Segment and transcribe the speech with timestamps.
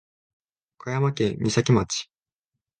[0.79, 2.09] 岡山県美咲町